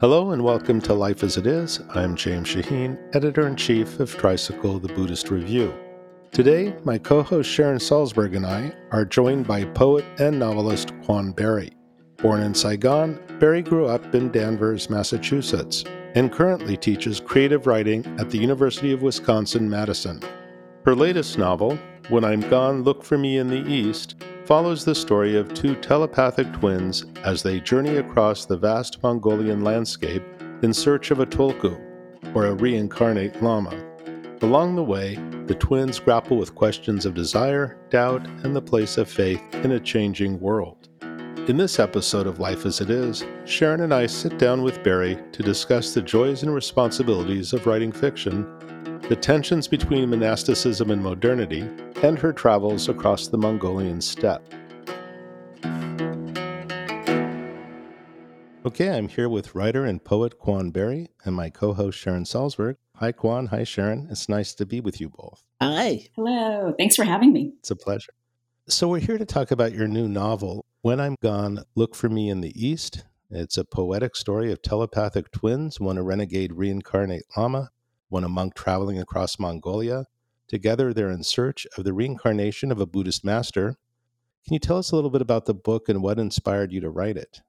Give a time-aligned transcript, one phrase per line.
[0.00, 1.78] Hello and welcome to Life as It Is.
[1.90, 5.74] I'm James Shaheen, editor in chief of Tricycle, the Buddhist Review.
[6.32, 11.32] Today, my co host Sharon Salzberg and I are joined by poet and novelist Quan
[11.32, 11.72] Barry.
[12.16, 18.30] Born in Saigon, Barry grew up in Danvers, Massachusetts, and currently teaches creative writing at
[18.30, 20.22] the University of Wisconsin Madison.
[20.86, 21.78] Her latest novel,
[22.08, 24.14] When I'm Gone, Look for Me in the East,
[24.50, 30.24] follows the story of two telepathic twins as they journey across the vast Mongolian landscape
[30.62, 31.80] in search of a tulku,
[32.34, 33.80] or a reincarnate lama.
[34.42, 35.14] Along the way,
[35.46, 39.78] the twins grapple with questions of desire, doubt, and the place of faith in a
[39.78, 40.88] changing world.
[41.46, 45.16] In this episode of Life as It Is, Sharon and I sit down with Barry
[45.30, 48.52] to discuss the joys and responsibilities of writing fiction
[49.10, 51.62] the tensions between monasticism and modernity,
[52.04, 54.40] and her travels across the Mongolian steppe.
[58.64, 62.76] Okay, I'm here with writer and poet Quan Barry and my co host Sharon Salzberg.
[62.98, 63.46] Hi, Quan.
[63.46, 64.06] Hi, Sharon.
[64.12, 65.42] It's nice to be with you both.
[65.60, 66.06] Hi.
[66.14, 66.72] Hello.
[66.78, 67.52] Thanks for having me.
[67.58, 68.12] It's a pleasure.
[68.68, 72.28] So, we're here to talk about your new novel, When I'm Gone, Look for Me
[72.28, 73.02] in the East.
[73.28, 77.70] It's a poetic story of telepathic twins, one a renegade reincarnate lama
[78.10, 80.04] one a monk traveling across Mongolia.
[80.48, 83.76] Together, they're in search of the reincarnation of a Buddhist master.
[84.44, 86.90] Can you tell us a little bit about the book and what inspired you to
[86.90, 87.40] write it?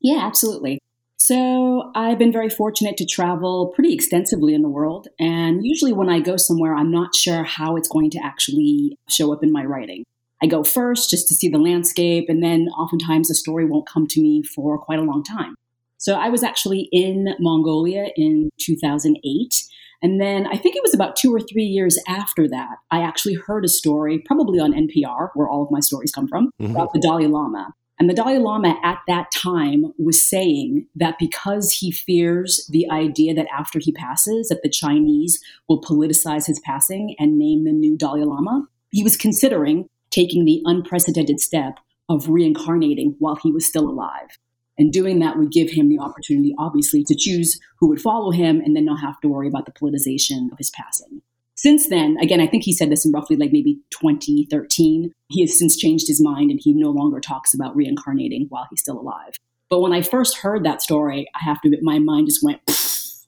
[0.00, 0.78] Yeah, absolutely.
[1.16, 5.08] So, I've been very fortunate to travel pretty extensively in the world.
[5.18, 9.32] And usually, when I go somewhere, I'm not sure how it's going to actually show
[9.32, 10.04] up in my writing.
[10.42, 14.06] I go first just to see the landscape, and then oftentimes the story won't come
[14.08, 15.56] to me for quite a long time.
[15.96, 19.54] So, I was actually in Mongolia in 2008
[20.02, 23.34] and then I think it was about two or three years after that, I actually
[23.34, 26.74] heard a story, probably on NPR, where all of my stories come from, mm-hmm.
[26.74, 27.74] about the Dalai Lama.
[27.98, 33.32] And the Dalai Lama at that time was saying that because he fears the idea
[33.34, 37.96] that after he passes, that the Chinese will politicize his passing and name the new
[37.96, 43.88] Dalai Lama, he was considering taking the unprecedented step of reincarnating while he was still
[43.88, 44.38] alive.
[44.78, 48.60] And doing that would give him the opportunity, obviously, to choose who would follow him
[48.60, 51.22] and then not have to worry about the politicization of his passing.
[51.54, 55.10] Since then, again, I think he said this in roughly like maybe 2013.
[55.28, 58.80] He has since changed his mind and he no longer talks about reincarnating while he's
[58.80, 59.34] still alive.
[59.70, 62.60] But when I first heard that story, I have to admit, my mind just went,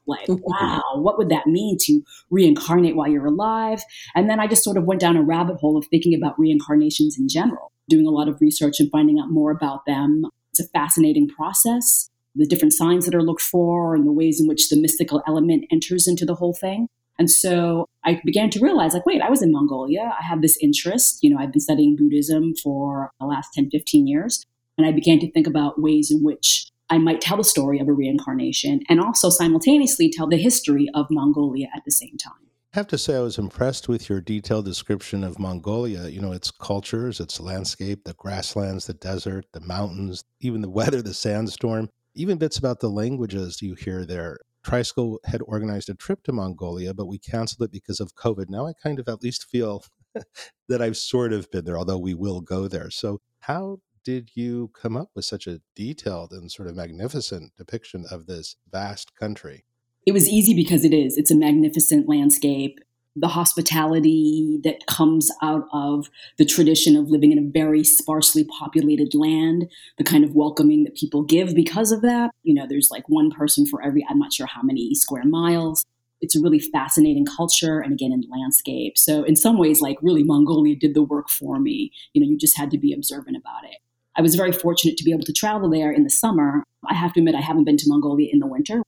[0.07, 3.83] like, wow, what would that mean to reincarnate while you're alive?
[4.15, 7.19] And then I just sort of went down a rabbit hole of thinking about reincarnations
[7.19, 10.25] in general, doing a lot of research and finding out more about them.
[10.59, 12.11] It's a fascinating process.
[12.35, 15.67] The different signs that are looked for and the ways in which the mystical element
[15.71, 16.89] enters into the whole thing.
[17.19, 20.15] And so I began to realize, like, wait, I was in Mongolia.
[20.19, 21.19] I have this interest.
[21.23, 24.45] You know, I've been studying Buddhism for the last 10, 15 years.
[24.77, 27.89] And I began to think about ways in which I might tell the story of
[27.89, 32.48] a reincarnation and also simultaneously tell the history of Mongolia at the same time.
[32.75, 36.09] I have to say, I was impressed with your detailed description of Mongolia.
[36.09, 41.01] You know, its cultures, its landscape, the grasslands, the desert, the mountains, even the weather,
[41.01, 44.39] the sandstorm, even bits about the languages you hear there.
[44.63, 48.51] Tricycle had organized a trip to Mongolia, but we canceled it because of COVID.
[48.51, 49.83] Now I kind of at least feel
[50.69, 52.91] that I've sort of been there, although we will go there.
[52.91, 58.05] So, how did you come up with such a detailed and sort of magnificent depiction
[58.11, 59.65] of this vast country?
[60.09, 61.19] It was easy because it is.
[61.19, 62.81] It's a magnificent landscape.
[63.15, 66.09] The hospitality that comes out of
[66.39, 70.95] the tradition of living in a very sparsely populated land, the kind of welcoming that
[70.95, 72.31] people give because of that.
[72.43, 75.85] You know, there's like one person for every, I'm not sure how many square miles.
[76.23, 78.97] It's a really fascinating culture and again in landscape.
[78.97, 81.93] So, in some ways, like really, Mongolia did the work for me.
[82.15, 83.77] You know, you just had to be observant about it.
[84.17, 86.65] I was very fortunate to be able to travel there in the summer.
[86.89, 88.81] I have to admit, I haven't been to Mongolia in the winter.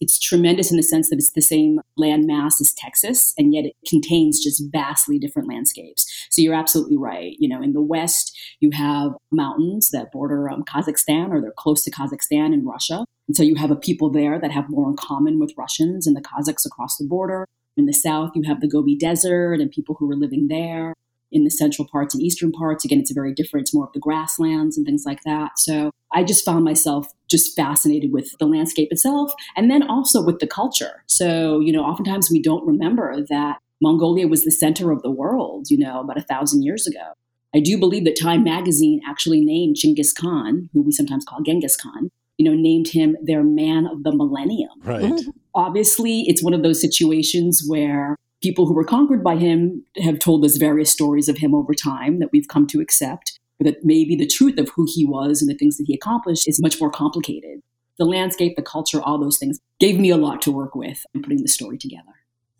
[0.00, 3.66] It's tremendous in the sense that it's the same land mass as Texas, and yet
[3.66, 6.06] it contains just vastly different landscapes.
[6.30, 7.36] So you're absolutely right.
[7.38, 11.84] You know, in the west, you have mountains that border um, Kazakhstan or they're close
[11.84, 13.04] to Kazakhstan and Russia.
[13.28, 16.16] And so you have a people there that have more in common with Russians and
[16.16, 17.46] the Kazakhs across the border.
[17.76, 20.94] In the south, you have the Gobi Desert and people who are living there
[21.32, 22.84] in the central parts and eastern parts.
[22.84, 25.58] Again, it's a very different, it's more of the grasslands and things like that.
[25.58, 30.40] So I just found myself just fascinated with the landscape itself and then also with
[30.40, 31.04] the culture.
[31.06, 35.66] So, you know, oftentimes we don't remember that Mongolia was the center of the world,
[35.70, 37.14] you know, about a thousand years ago.
[37.54, 41.80] I do believe that Time magazine actually named Genghis Khan, who we sometimes call Chinggis
[41.80, 44.70] Khan, you know, named him their man of the millennium.
[44.84, 45.20] Right.
[45.54, 50.44] Obviously, it's one of those situations where people who were conquered by him have told
[50.44, 54.16] us various stories of him over time that we've come to accept, but that maybe
[54.16, 56.90] the truth of who he was and the things that he accomplished is much more
[56.90, 57.60] complicated.
[57.98, 61.20] the landscape, the culture, all those things gave me a lot to work with in
[61.20, 62.14] putting the story together.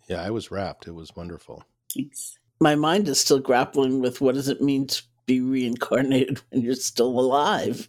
[0.07, 0.87] Yeah, I was wrapped.
[0.87, 1.65] It was wonderful.
[1.95, 2.39] Thanks.
[2.61, 6.75] My mind is still grappling with what does it mean to be reincarnated when you're
[6.75, 7.89] still alive?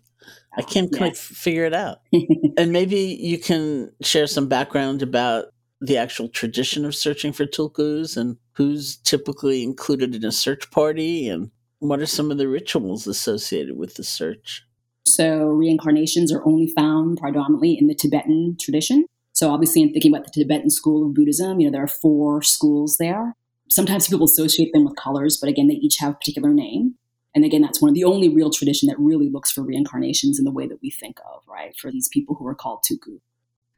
[0.55, 1.19] I can't quite yes.
[1.19, 1.99] figure it out.
[2.57, 5.45] and maybe you can share some background about
[5.81, 11.27] the actual tradition of searching for tulkus and who's typically included in a search party
[11.27, 11.49] and
[11.79, 14.63] what are some of the rituals associated with the search?
[15.05, 19.07] So, reincarnations are only found predominantly in the Tibetan tradition.
[19.33, 22.43] So, obviously, in thinking about the Tibetan school of Buddhism, you know, there are four
[22.43, 23.35] schools there.
[23.67, 26.95] Sometimes people associate them with colors, but again, they each have a particular name.
[27.33, 30.45] And again, that's one of the only real tradition that really looks for reincarnations in
[30.45, 31.75] the way that we think of, right?
[31.77, 33.21] For these people who are called tulku.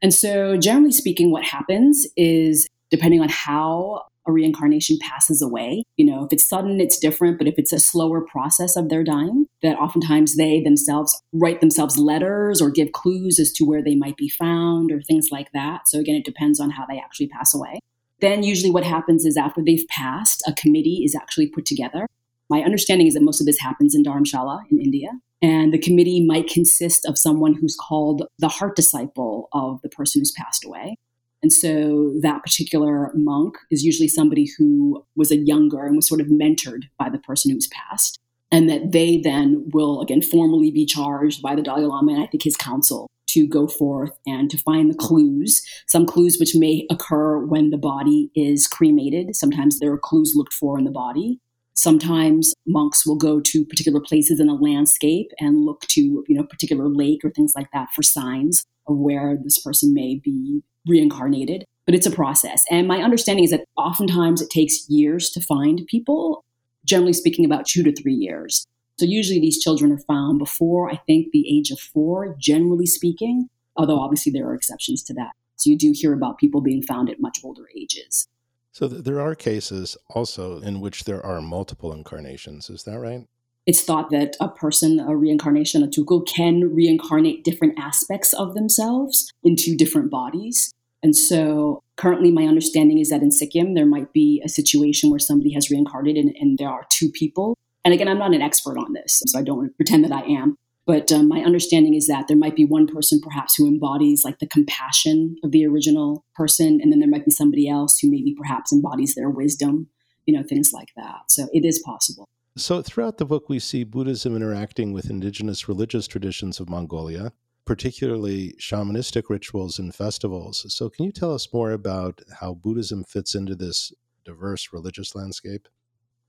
[0.04, 5.82] And so, generally speaking, what happens is depending on how a reincarnation passes away.
[5.96, 9.02] You know, if it's sudden, it's different, but if it's a slower process of their
[9.02, 13.94] dying, that oftentimes they themselves write themselves letters or give clues as to where they
[13.94, 15.88] might be found or things like that.
[15.88, 17.80] So again, it depends on how they actually pass away.
[18.20, 22.06] Then usually what happens is after they've passed, a committee is actually put together.
[22.50, 25.08] My understanding is that most of this happens in Dharamshala in India.
[25.42, 30.20] And the committee might consist of someone who's called the heart disciple of the person
[30.20, 30.96] who's passed away.
[31.42, 36.22] And so that particular monk is usually somebody who was a younger and was sort
[36.22, 38.18] of mentored by the person who's passed.
[38.50, 42.26] And that they then will, again, formally be charged by the Dalai Lama and I
[42.26, 46.86] think his council to go forth and to find the clues, some clues which may
[46.88, 49.34] occur when the body is cremated.
[49.34, 51.40] Sometimes there are clues looked for in the body.
[51.74, 56.44] Sometimes monks will go to particular places in a landscape and look to, you know,
[56.44, 61.64] particular lake or things like that for signs of where this person may be reincarnated,
[61.84, 62.64] but it's a process.
[62.70, 66.44] And my understanding is that oftentimes it takes years to find people,
[66.84, 68.66] generally speaking, about two to three years.
[68.98, 73.48] So usually these children are found before, I think, the age of four, generally speaking,
[73.76, 75.32] although obviously there are exceptions to that.
[75.56, 78.28] So you do hear about people being found at much older ages.
[78.74, 82.68] So th- there are cases also in which there are multiple incarnations.
[82.68, 83.24] Is that right?
[83.66, 89.32] It's thought that a person, a reincarnation, a tulku, can reincarnate different aspects of themselves
[89.44, 90.72] into different bodies.
[91.04, 95.20] And so currently, my understanding is that in Sikkim, there might be a situation where
[95.20, 97.56] somebody has reincarnated and, and there are two people.
[97.84, 100.12] And again, I'm not an expert on this, so I don't want to pretend that
[100.12, 100.56] I am.
[100.86, 104.38] But um, my understanding is that there might be one person perhaps who embodies like
[104.38, 108.34] the compassion of the original person, and then there might be somebody else who maybe
[108.36, 109.88] perhaps embodies their wisdom,
[110.26, 111.22] you know, things like that.
[111.28, 112.28] So it is possible.
[112.56, 117.32] So throughout the book, we see Buddhism interacting with indigenous religious traditions of Mongolia,
[117.64, 120.64] particularly shamanistic rituals and festivals.
[120.72, 123.92] So, can you tell us more about how Buddhism fits into this
[124.24, 125.66] diverse religious landscape?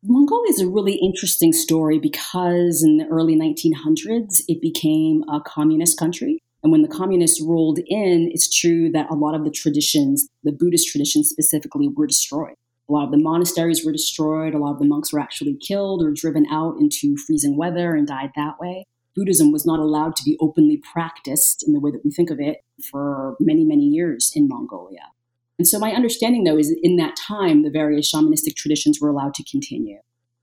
[0.07, 5.97] Mongolia is a really interesting story because in the early 1900s, it became a communist
[5.97, 6.43] country.
[6.61, 10.51] And when the communists rolled in, it's true that a lot of the traditions, the
[10.51, 12.53] Buddhist traditions specifically, were destroyed.
[12.87, 14.53] A lot of the monasteries were destroyed.
[14.53, 18.05] A lot of the monks were actually killed or driven out into freezing weather and
[18.07, 18.85] died that way.
[19.15, 22.39] Buddhism was not allowed to be openly practiced in the way that we think of
[22.39, 22.57] it
[22.91, 25.14] for many, many years in Mongolia.
[25.57, 29.33] And so, my understanding, though, is in that time, the various shamanistic traditions were allowed
[29.35, 29.99] to continue.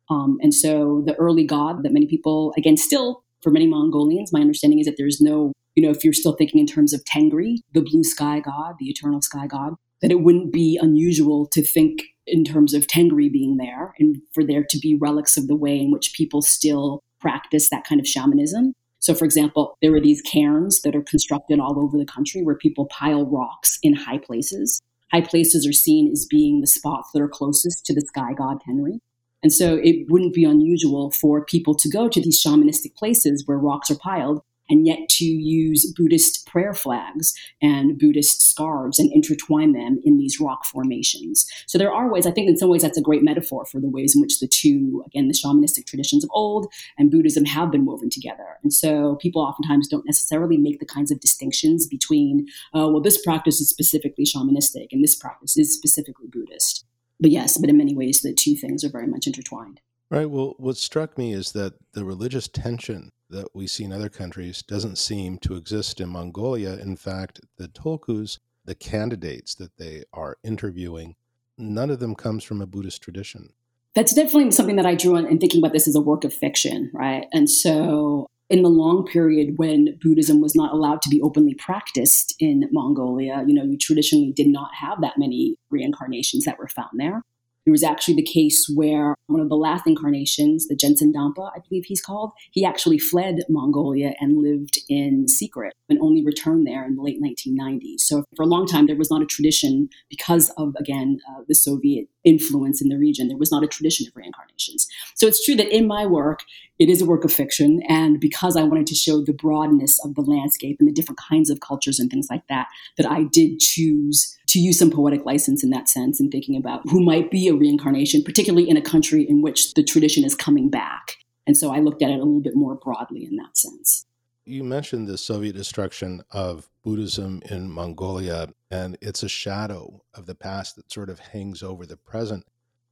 [0.09, 4.41] Um, and so, the early god that many people, again, still for many Mongolians, my
[4.41, 7.59] understanding is that there's no, you know, if you're still thinking in terms of Tengri,
[7.75, 12.03] the blue sky god, the eternal sky god, that it wouldn't be unusual to think
[12.27, 15.79] in terms of Tengri being there and for there to be relics of the way
[15.79, 18.75] in which people still practice that kind of shamanism.
[18.99, 22.55] So, for example, there are these cairns that are constructed all over the country where
[22.55, 24.81] people pile rocks in high places.
[25.13, 28.59] High places are seen as being the spots that are closest to the sky god
[28.67, 28.99] Tengri.
[29.43, 33.59] And so it wouldn't be unusual for people to go to these shamanistic places where
[33.59, 34.41] rocks are piled
[34.73, 40.41] and yet to use Buddhist prayer flags and Buddhist scarves and intertwine them in these
[40.41, 41.47] rock formations.
[41.67, 43.91] So there are ways, I think in some ways that's a great metaphor for the
[43.91, 47.85] ways in which the two, again, the shamanistic traditions of old and Buddhism have been
[47.85, 48.59] woven together.
[48.63, 53.23] And so people oftentimes don't necessarily make the kinds of distinctions between, uh, well, this
[53.23, 56.87] practice is specifically shamanistic and this practice is specifically Buddhist.
[57.21, 59.81] But yes, but in many ways, the two things are very much intertwined.
[60.11, 60.29] Right.
[60.29, 64.63] Well, what struck me is that the religious tension that we see in other countries
[64.63, 66.75] doesn't seem to exist in Mongolia.
[66.75, 71.17] In fact, the Tulkus, the candidates that they are interviewing,
[71.59, 73.51] none of them comes from a Buddhist tradition.
[73.95, 76.33] That's definitely something that I drew on in thinking about this as a work of
[76.33, 77.27] fiction, right?
[77.33, 82.35] And so, in the long period when Buddhism was not allowed to be openly practiced
[82.39, 86.91] in Mongolia, you know, you traditionally did not have that many reincarnations that were found
[86.99, 87.23] there.
[87.65, 91.61] There was actually the case where one of the last incarnations, the Jetsun Dampa, I
[91.69, 96.85] believe he's called, he actually fled Mongolia and lived in secret and only returned there
[96.85, 98.01] in the late 1990s.
[98.01, 101.55] So for a long time, there was not a tradition because of, again, uh, the
[101.55, 103.29] Soviet influence in the region.
[103.29, 104.87] There was not a tradition of reincarnations.
[105.15, 106.43] So it's true that in my work,
[106.79, 107.83] it is a work of fiction.
[107.89, 111.51] And because I wanted to show the broadness of the landscape and the different kinds
[111.51, 115.65] of cultures and things like that, that I did choose to use some poetic license
[115.65, 119.27] in that sense in thinking about who might be a reincarnation, particularly in a country
[119.29, 121.17] in which the tradition is coming back.
[121.47, 124.07] And so I looked at it a little bit more broadly in that sense.
[124.45, 130.35] You mentioned the Soviet destruction of Buddhism in Mongolia, and it's a shadow of the
[130.35, 132.45] past that sort of hangs over the present.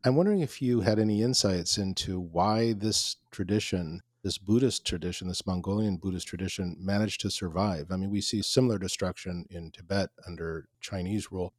[0.04, 5.47] I'm wondering if you had any insights into why this tradition, this Buddhist tradition, this
[5.47, 7.88] Mongolian Buddhist tradition, managed to survive.
[7.90, 11.52] I mean, we see similar destruction in Tibet under Chinese rule.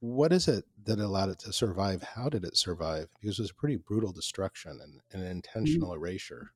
[0.00, 2.02] What is it that allowed it to survive?
[2.02, 3.08] How did it survive?
[3.20, 5.36] Because it was a pretty brutal destruction and, and an mm-hmm.
[5.36, 6.04] intentional mm-hmm.
[6.04, 6.52] erasure.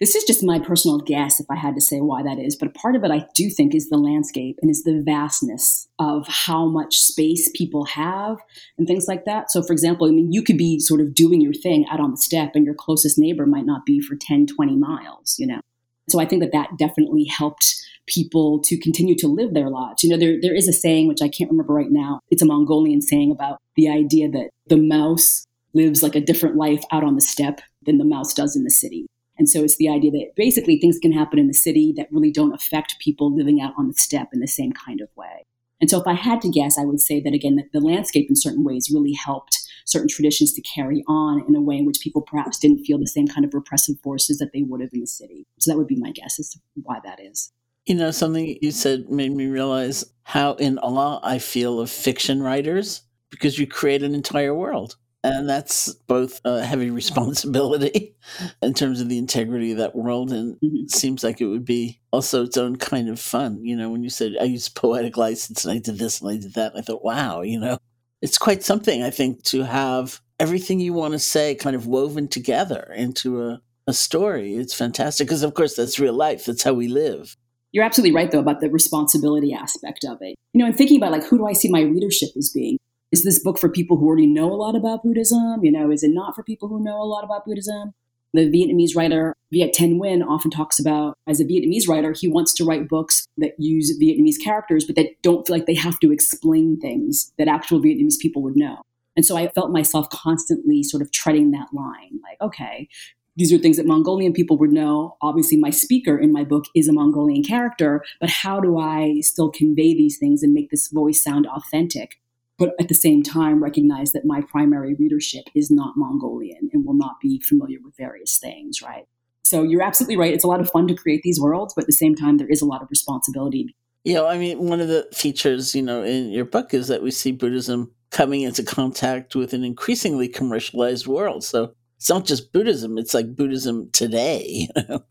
[0.00, 2.68] This is just my personal guess if I had to say why that is, but
[2.68, 6.26] a part of it I do think is the landscape and is the vastness of
[6.26, 8.38] how much space people have
[8.78, 9.50] and things like that.
[9.50, 12.12] So, for example, I mean, you could be sort of doing your thing out on
[12.12, 15.60] the steppe and your closest neighbor might not be for 10, 20 miles, you know?
[16.08, 17.76] So I think that that definitely helped
[18.06, 20.02] people to continue to live their lives.
[20.02, 22.46] You know, there, there is a saying, which I can't remember right now, it's a
[22.46, 27.16] Mongolian saying about the idea that the mouse lives like a different life out on
[27.16, 29.06] the steppe than the mouse does in the city.
[29.40, 32.30] And so it's the idea that basically things can happen in the city that really
[32.30, 35.46] don't affect people living out on the steppe in the same kind of way.
[35.80, 38.26] And so if I had to guess, I would say that again, that the landscape
[38.28, 42.00] in certain ways really helped certain traditions to carry on in a way in which
[42.02, 45.00] people perhaps didn't feel the same kind of repressive forces that they would have in
[45.00, 45.46] the city.
[45.58, 47.50] So that would be my guess as to why that is.
[47.86, 52.42] You know, something you said made me realize how in awe I feel of fiction
[52.42, 54.96] writers because you create an entire world.
[55.22, 58.16] And that's both a heavy responsibility
[58.62, 60.32] in terms of the integrity of that world.
[60.32, 60.84] And mm-hmm.
[60.84, 63.62] it seems like it would be also its own kind of fun.
[63.62, 66.36] You know, when you said, I used poetic license and I did this and I
[66.36, 67.78] did that, I thought, wow, you know,
[68.22, 72.26] it's quite something, I think, to have everything you want to say kind of woven
[72.26, 74.54] together into a, a story.
[74.54, 76.46] It's fantastic because, of course, that's real life.
[76.46, 77.36] That's how we live.
[77.72, 80.34] You're absolutely right, though, about the responsibility aspect of it.
[80.54, 82.78] You know, and thinking about like, who do I see my readership as being?
[83.12, 85.64] Is this book for people who already know a lot about Buddhism?
[85.64, 87.94] You know, is it not for people who know a lot about Buddhism?
[88.32, 92.54] The Vietnamese writer Viet Thanh Nguyen often talks about, as a Vietnamese writer, he wants
[92.54, 96.12] to write books that use Vietnamese characters, but that don't feel like they have to
[96.12, 98.82] explain things that actual Vietnamese people would know.
[99.16, 102.88] And so I felt myself constantly sort of treading that line like, okay,
[103.36, 105.16] these are things that Mongolian people would know.
[105.20, 109.50] Obviously, my speaker in my book is a Mongolian character, but how do I still
[109.50, 112.20] convey these things and make this voice sound authentic
[112.60, 116.94] but at the same time recognize that my primary readership is not Mongolian and will
[116.94, 119.06] not be familiar with various things, right?
[119.44, 120.34] So you're absolutely right.
[120.34, 122.50] It's a lot of fun to create these worlds, but at the same time, there
[122.50, 123.74] is a lot of responsibility.
[124.04, 127.02] You know, I mean, one of the features, you know, in your book is that
[127.02, 131.42] we see Buddhism coming into contact with an increasingly commercialized world.
[131.42, 135.04] So it's not just Buddhism, it's like Buddhism today, you know?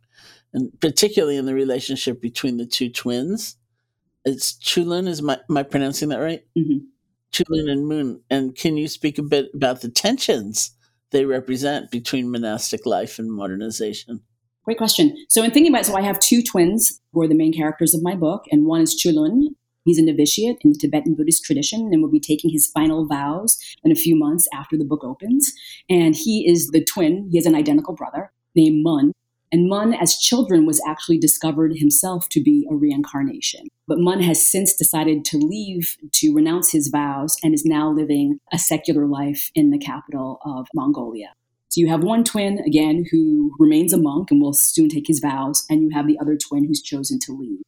[0.53, 3.55] and particularly in the relationship between the two twins.
[4.23, 6.41] It's Chuluun, is my, am I pronouncing that right?
[6.55, 6.85] Mm-hmm.
[7.31, 8.21] Chuluun and Mun.
[8.29, 10.71] And can you speak a bit about the tensions
[11.12, 14.21] they represent between monastic life and modernization?
[14.65, 15.15] Great question.
[15.29, 17.93] So, in thinking about it, so I have two twins who are the main characters
[17.93, 19.48] of my book, and one is Chuluun.
[19.86, 23.57] He's a novitiate in the Tibetan Buddhist tradition and will be taking his final vows
[23.83, 25.51] in a few months after the book opens.
[25.89, 29.13] And he is the twin, he has an identical brother named Mun.
[29.51, 33.67] And Mun, as children, was actually discovered himself to be a reincarnation.
[33.87, 38.39] But Mun has since decided to leave to renounce his vows and is now living
[38.53, 41.33] a secular life in the capital of Mongolia.
[41.69, 45.19] So you have one twin, again, who remains a monk and will soon take his
[45.19, 47.59] vows, and you have the other twin who's chosen to leave.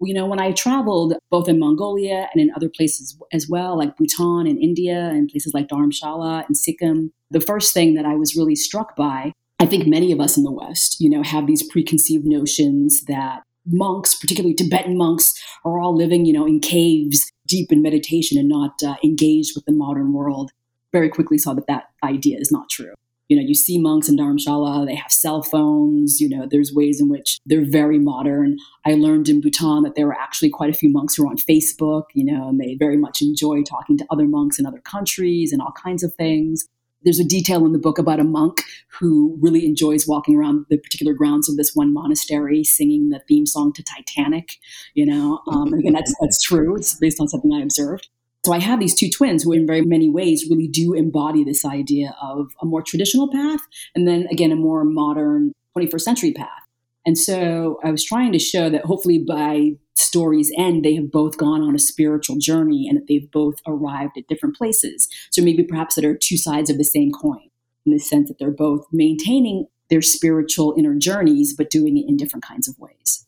[0.00, 3.96] You know, when I traveled both in Mongolia and in other places as well, like
[3.96, 8.36] Bhutan and India and places like Dharamshala and Sikkim, the first thing that I was
[8.36, 11.62] really struck by I think many of us in the West, you know, have these
[11.62, 15.32] preconceived notions that monks, particularly Tibetan monks,
[15.64, 19.64] are all living, you know, in caves, deep in meditation, and not uh, engaged with
[19.64, 20.50] the modern world.
[20.92, 22.94] Very quickly saw that that idea is not true.
[23.28, 27.00] You know, you see monks in Dharamshala, they have cell phones, you know, there's ways
[27.00, 28.58] in which they're very modern.
[28.84, 31.38] I learned in Bhutan that there were actually quite a few monks who are on
[31.38, 35.52] Facebook, you know, and they very much enjoy talking to other monks in other countries
[35.52, 36.68] and all kinds of things.
[37.04, 40.78] There's a detail in the book about a monk who really enjoys walking around the
[40.78, 44.56] particular grounds of this one monastery, singing the theme song to Titanic.
[44.94, 46.76] You know, um, and again, that's that's true.
[46.76, 48.08] It's based on something I observed.
[48.44, 51.64] So I have these two twins who, in very many ways, really do embody this
[51.64, 53.60] idea of a more traditional path
[53.94, 56.63] and then again, a more modern 21st century path.
[57.06, 61.36] And so I was trying to show that hopefully by story's end, they have both
[61.36, 65.08] gone on a spiritual journey and that they've both arrived at different places.
[65.30, 67.50] So maybe perhaps that are two sides of the same coin
[67.84, 72.16] in the sense that they're both maintaining their spiritual inner journeys, but doing it in
[72.16, 73.26] different kinds of ways.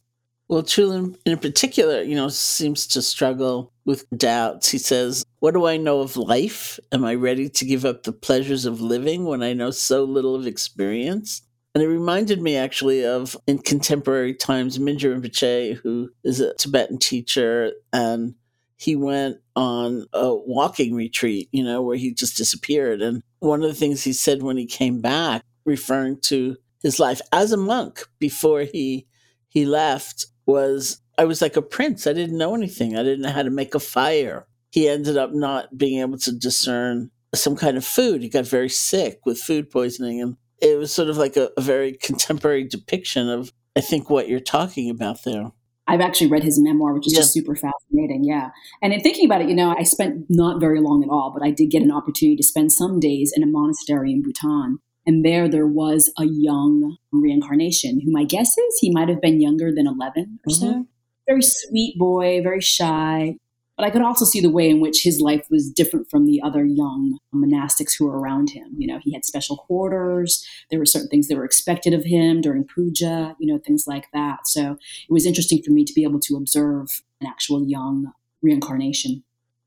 [0.49, 4.71] Well, Chuluun in particular, you know, seems to struggle with doubts.
[4.71, 6.79] He says, What do I know of life?
[6.93, 10.37] Am I ready to give up the pleasures of living when I know so little
[10.37, 11.43] of experience?
[11.77, 16.97] And it reminded me actually of in contemporary times, Mingyur Rinpoche, who is a Tibetan
[16.97, 18.35] teacher, and
[18.79, 23.03] he went on a walking retreat, you know, where he just disappeared.
[23.03, 27.21] And one of the things he said when he came back, referring to his life
[27.31, 29.07] as a monk before he
[29.51, 32.07] he left, was I was like a prince.
[32.07, 32.97] I didn't know anything.
[32.97, 34.47] I didn't know how to make a fire.
[34.71, 38.23] He ended up not being able to discern some kind of food.
[38.23, 41.61] He got very sick with food poisoning and it was sort of like a, a
[41.61, 45.53] very contemporary depiction of, I think, what you're talking about there.
[45.89, 47.21] I've actually read his memoir, which is yeah.
[47.21, 48.25] just super fascinating.
[48.25, 48.51] Yeah.
[48.83, 51.47] And in thinking about it, you know, I spent not very long at all, but
[51.47, 54.79] I did get an opportunity to spend some days in a monastery in Bhutan.
[55.07, 59.41] And there, there was a young reincarnation who my guess is he might have been
[59.41, 60.51] younger than 11 or mm-hmm.
[60.51, 60.87] so.
[61.29, 63.37] Very sweet boy, very shy,
[63.77, 66.41] but I could also see the way in which his life was different from the
[66.43, 68.75] other young monastics who were around him.
[68.79, 70.47] You know, he had special quarters.
[70.71, 74.07] There were certain things that were expected of him during puja, you know, things like
[74.13, 74.47] that.
[74.47, 79.23] So it was interesting for me to be able to observe an actual young reincarnation.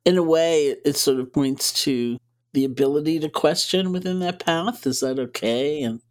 [0.06, 2.18] In a way, it sort of points to
[2.54, 4.88] the ability to question within that path.
[4.88, 5.84] Is that okay?
[5.84, 6.02] And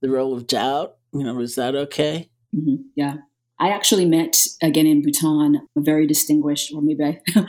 [0.00, 2.30] the role of doubt, you know, is that okay?
[2.54, 2.82] Mm-hmm.
[2.96, 3.16] Yeah.
[3.58, 7.20] I actually met again in Bhutan a very distinguished, or maybe I,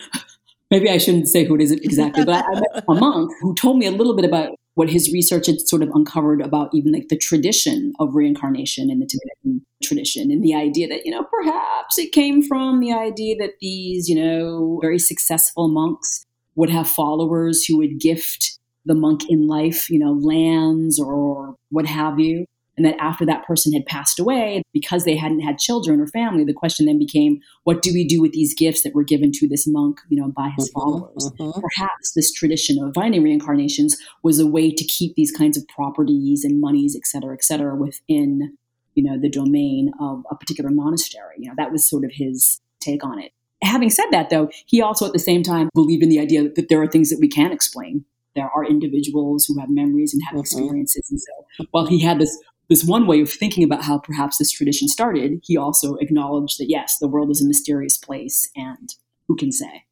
[0.72, 3.80] maybe I shouldn't say who it is exactly, but I, met a monk who told
[3.80, 7.08] me a little bit about what his research had sort of uncovered about even like
[7.08, 11.98] the tradition of reincarnation in the Tibetan tradition and the idea that, you know, perhaps
[11.98, 17.64] it came from the idea that these, you know, very successful monks would have followers
[17.66, 22.46] who would gift the monk in life, you know, lands or what have you.
[22.78, 26.44] And that after that person had passed away, because they hadn't had children or family,
[26.44, 29.48] the question then became, what do we do with these gifts that were given to
[29.48, 31.32] this monk, you know, by his mm-hmm, followers?
[31.40, 31.60] Mm-hmm.
[31.60, 36.44] Perhaps this tradition of finding reincarnations was a way to keep these kinds of properties
[36.44, 38.58] and monies, et cetera, et cetera, within,
[38.94, 41.36] you know, the domain of a particular monastery.
[41.38, 43.32] You know, that was sort of his take on it.
[43.64, 46.68] Having said that, though, he also at the same time believed in the idea that
[46.68, 48.04] there are things that we can explain
[48.36, 50.42] there are individuals who have memories and have mm-hmm.
[50.42, 51.08] experiences.
[51.10, 52.38] And so while he had this
[52.70, 56.70] this one way of thinking about how perhaps this tradition started, he also acknowledged that
[56.70, 58.96] yes, the world is a mysterious place and
[59.28, 59.86] who can say?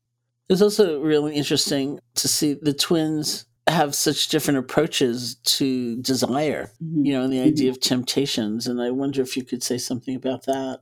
[0.49, 7.05] It's also really interesting to see the twins have such different approaches to desire, mm-hmm.
[7.05, 7.77] you know, and the idea mm-hmm.
[7.77, 8.67] of temptations.
[8.67, 10.79] And I wonder if you could say something about that.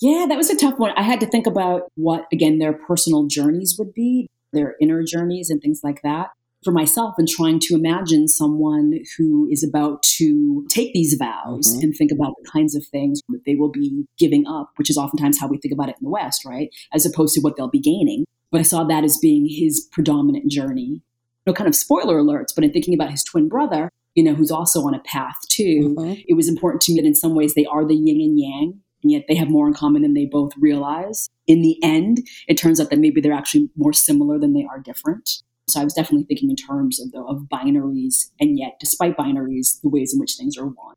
[0.00, 0.92] Yeah, that was a tough one.
[0.96, 5.50] I had to think about what, again, their personal journeys would be, their inner journeys
[5.50, 6.28] and things like that
[6.64, 11.82] for myself and trying to imagine someone who is about to take these vows mm-hmm.
[11.82, 14.98] and think about the kinds of things that they will be giving up, which is
[14.98, 16.68] oftentimes how we think about it in the West, right?
[16.92, 18.24] As opposed to what they'll be gaining.
[18.50, 21.02] But I saw that as being his predominant journey.
[21.46, 24.50] No kind of spoiler alerts, but in thinking about his twin brother, you know, who's
[24.50, 26.20] also on a path too, mm-hmm.
[26.28, 28.80] it was important to me that in some ways they are the yin and yang,
[29.02, 31.28] and yet they have more in common than they both realize.
[31.46, 32.18] In the end,
[32.48, 35.42] it turns out that maybe they're actually more similar than they are different.
[35.70, 39.80] So I was definitely thinking in terms of the, of binaries, and yet, despite binaries,
[39.80, 40.96] the ways in which things are one.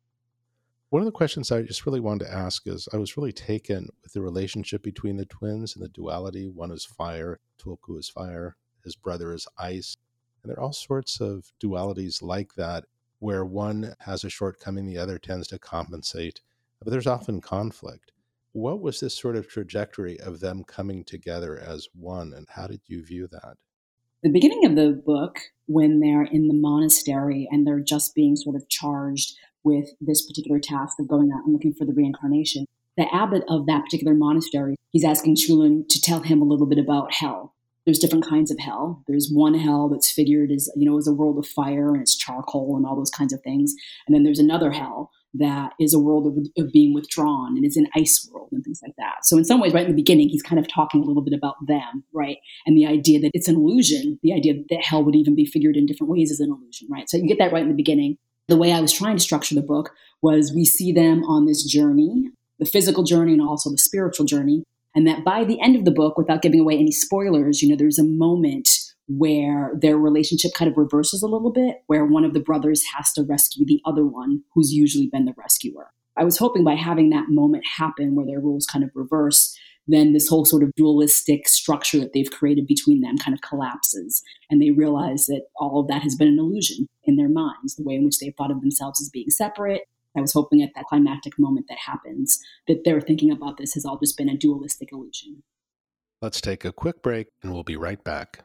[0.90, 3.88] One of the questions I just really wanted to ask is I was really taken
[4.02, 6.48] with the relationship between the twins and the duality.
[6.48, 9.96] One is fire, Tulku is fire, his brother is ice.
[10.42, 12.84] And there are all sorts of dualities like that
[13.18, 16.40] where one has a shortcoming, the other tends to compensate,
[16.82, 18.12] but there's often conflict.
[18.52, 22.82] What was this sort of trajectory of them coming together as one, and how did
[22.86, 23.56] you view that?
[24.24, 28.56] The beginning of the book, when they're in the monastery and they're just being sort
[28.56, 32.64] of charged with this particular task of going out and looking for the reincarnation,
[32.96, 36.78] the abbot of that particular monastery, he's asking Chuluun to tell him a little bit
[36.78, 37.52] about hell.
[37.84, 39.04] There's different kinds of hell.
[39.06, 42.16] There's one hell that's figured as, you know, as a world of fire and it's
[42.16, 43.74] charcoal and all those kinds of things.
[44.06, 47.76] And then there's another hell that is a world of, of, being withdrawn and is
[47.76, 49.24] an ice world and things like that.
[49.24, 51.34] So in some ways, right in the beginning, he's kind of talking a little bit
[51.34, 52.36] about them, right?
[52.66, 55.76] And the idea that it's an illusion, the idea that hell would even be figured
[55.76, 57.10] in different ways is an illusion, right?
[57.10, 58.16] So you get that right in the beginning.
[58.46, 59.90] The way I was trying to structure the book
[60.22, 64.62] was we see them on this journey, the physical journey and also the spiritual journey.
[64.94, 67.76] And that by the end of the book, without giving away any spoilers, you know,
[67.76, 68.68] there's a moment
[69.06, 73.12] where their relationship kind of reverses a little bit, where one of the brothers has
[73.12, 75.90] to rescue the other one who's usually been the rescuer.
[76.16, 80.12] I was hoping by having that moment happen where their roles kind of reverse, then
[80.12, 84.22] this whole sort of dualistic structure that they've created between them kind of collapses.
[84.48, 87.82] And they realize that all of that has been an illusion in their minds, the
[87.82, 89.82] way in which they've thought of themselves as being separate.
[90.16, 92.38] I was hoping at that climactic moment that happens
[92.68, 95.42] that they're thinking about this has all just been a dualistic illusion.
[96.22, 98.44] Let's take a quick break and we'll be right back.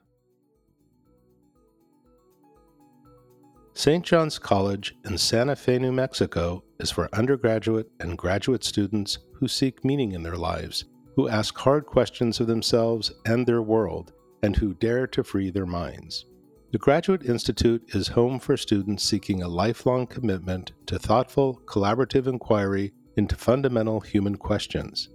[3.79, 4.03] St.
[4.03, 9.85] John's College in Santa Fe, New Mexico is for undergraduate and graduate students who seek
[9.85, 10.83] meaning in their lives,
[11.15, 14.11] who ask hard questions of themselves and their world,
[14.43, 16.25] and who dare to free their minds.
[16.73, 22.91] The Graduate Institute is home for students seeking a lifelong commitment to thoughtful, collaborative inquiry
[23.15, 25.07] into fundamental human questions.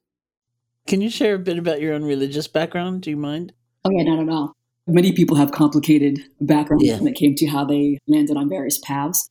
[0.86, 3.02] Can you share a bit about your own religious background?
[3.02, 3.52] Do you mind?
[3.84, 4.56] Oh yeah, not at all
[4.90, 6.98] many people have complicated backgrounds yeah.
[6.98, 9.28] when it came to how they landed on various paths.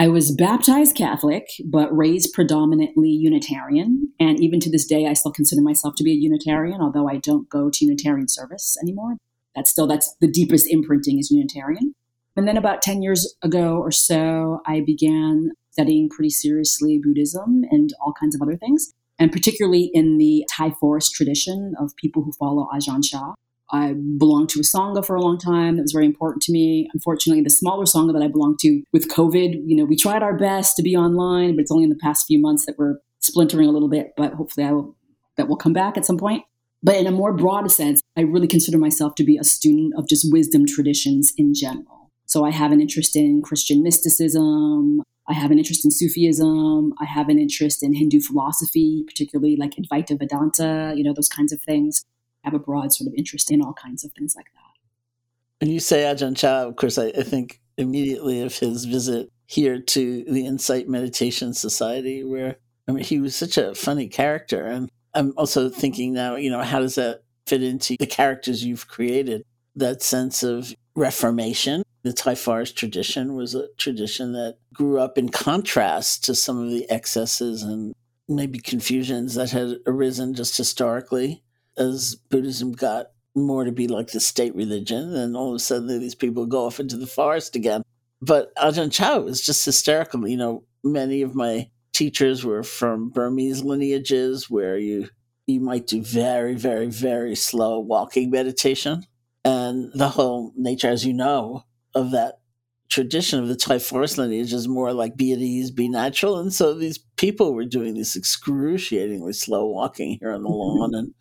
[0.00, 4.12] I was baptized Catholic, but raised predominantly Unitarian.
[4.20, 7.16] And even to this day, I still consider myself to be a Unitarian, although I
[7.16, 9.16] don't go to Unitarian service anymore.
[9.56, 11.94] That's still, that's the deepest imprinting is Unitarian.
[12.36, 17.92] And then about 10 years ago or so, I began studying pretty seriously Buddhism and
[18.00, 22.30] all kinds of other things, and particularly in the Thai forest tradition of people who
[22.32, 23.34] follow Ajahn Chah.
[23.70, 25.76] I belonged to a Sangha for a long time.
[25.76, 26.88] That was very important to me.
[26.94, 30.36] Unfortunately, the smaller Sangha that I belonged to with COVID, you know, we tried our
[30.36, 33.68] best to be online, but it's only in the past few months that we're splintering
[33.68, 34.96] a little bit, but hopefully I will,
[35.36, 36.44] that will come back at some point.
[36.82, 40.08] But in a more broad sense, I really consider myself to be a student of
[40.08, 42.10] just wisdom traditions in general.
[42.26, 45.02] So I have an interest in Christian mysticism.
[45.28, 46.92] I have an interest in Sufism.
[47.00, 51.52] I have an interest in Hindu philosophy, particularly like Advaita Vedanta, you know, those kinds
[51.52, 52.04] of things
[52.44, 55.60] have a broad sort of interest in all kinds of things like that.
[55.60, 59.80] When you say Ajahn Chah, of course, I, I think immediately of his visit here
[59.80, 64.64] to the Insight Meditation Society, where I mean, he was such a funny character.
[64.64, 68.88] And I'm also thinking now, you know, how does that fit into the characters you've
[68.88, 69.44] created?
[69.76, 71.82] That sense of reformation.
[72.02, 76.70] The Thai forest tradition was a tradition that grew up in contrast to some of
[76.70, 77.94] the excesses and
[78.28, 81.42] maybe confusions that had arisen just historically
[81.78, 85.86] as Buddhism got more to be like the state religion, and all of a sudden
[86.00, 87.82] these people go off into the forest again.
[88.20, 90.26] But Ajahn Chah was just hysterical.
[90.26, 95.08] You know, many of my teachers were from Burmese lineages where you
[95.46, 99.04] you might do very, very, very slow walking meditation.
[99.44, 101.64] And the whole nature, as you know,
[101.94, 102.40] of that
[102.90, 106.38] tradition of the Thai forest lineage is more like be at ease, be natural.
[106.38, 110.80] And so these people were doing this excruciatingly slow walking here on the mm-hmm.
[110.80, 110.94] lawn.
[110.94, 111.14] And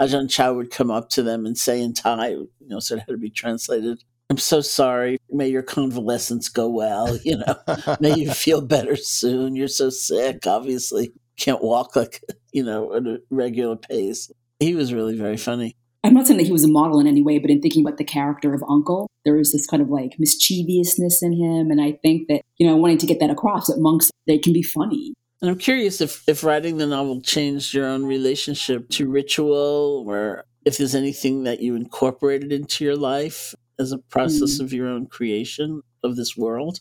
[0.00, 3.00] Ajahn Chah would come up to them and say in Thai, you know, so it
[3.00, 4.02] had to be translated.
[4.30, 5.18] I'm so sorry.
[5.28, 7.18] May your convalescence go well.
[7.24, 9.56] You know, may you feel better soon.
[9.56, 10.46] You're so sick.
[10.46, 14.30] Obviously, can't walk like you know at a regular pace.
[14.60, 15.74] He was really very funny.
[16.04, 17.98] I'm not saying that he was a model in any way, but in thinking about
[17.98, 21.98] the character of Uncle, there was this kind of like mischievousness in him, and I
[22.02, 25.14] think that you know, wanting to get that across that monks they can be funny.
[25.40, 30.44] And I'm curious if, if writing the novel changed your own relationship to ritual or
[30.66, 34.60] if there's anything that you incorporated into your life as a process mm.
[34.60, 36.80] of your own creation of this world.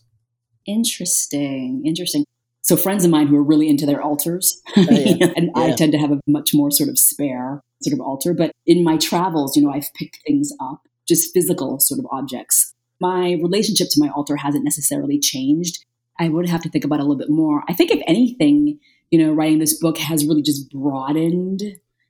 [0.65, 1.83] Interesting.
[1.85, 2.25] Interesting.
[2.61, 5.31] So friends of mine who are really into their altars, oh, yeah.
[5.35, 5.63] and yeah.
[5.63, 8.33] I tend to have a much more sort of spare sort of altar.
[8.33, 12.75] But in my travels, you know, I've picked things up, just physical sort of objects.
[12.99, 15.85] My relationship to my altar hasn't necessarily changed.
[16.19, 17.63] I would have to think about a little bit more.
[17.67, 18.79] I think if anything,
[19.09, 21.61] you know, writing this book has really just broadened